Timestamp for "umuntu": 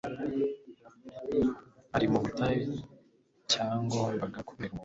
4.73-4.79